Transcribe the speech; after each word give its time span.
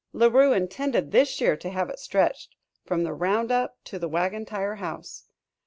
La 0.13 0.25
Rue 0.25 0.51
intended 0.51 1.11
this 1.11 1.39
year 1.39 1.55
to 1.55 1.69
have 1.69 1.87
it 1.87 1.99
stretched 1.99 2.55
from 2.83 3.03
the 3.03 3.13
Roundup 3.13 3.77
to 3.83 3.99
the 3.99 4.09
Wagon 4.09 4.45
Tire 4.45 4.77
House. 4.77 5.25